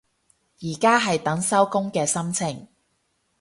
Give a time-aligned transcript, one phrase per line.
[0.61, 2.67] 而家係等收工嘅心情